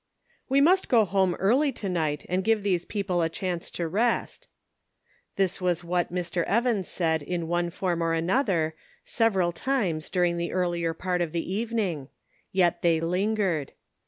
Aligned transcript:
must 0.49 0.89
go 0.89 1.05
home 1.05 1.35
early 1.35 1.71
to 1.71 1.87
night 1.87 2.25
and 2.27 2.43
give; 2.43 2.63
these 2.63 2.85
people 2.85 3.21
a 3.21 3.29
chance 3.29 3.69
to 3.69 3.87
rest." 3.87 4.47
This 5.35 5.61
was 5.61 5.83
what 5.83 6.11
Mr. 6.11 6.43
Evans 6.45 6.87
said 6.87 7.21
in 7.21 7.47
one 7.47 7.69
form 7.69 8.01
or 8.01 8.11
another, 8.13 8.73
several 9.03 9.51
times 9.51 10.09
during 10.09 10.37
the 10.37 10.53
earlier 10.53 10.95
part 10.95 11.21
of 11.21 11.33
the 11.33 11.53
evening; 11.53 12.09
yet 12.51 12.81
they 12.81 12.99
lingered. 12.99 13.73